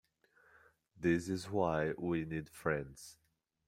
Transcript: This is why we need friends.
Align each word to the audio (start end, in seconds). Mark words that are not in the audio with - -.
This 0.99 1.29
is 1.29 1.51
why 1.51 1.93
we 1.95 2.25
need 2.25 2.49
friends. 2.49 3.19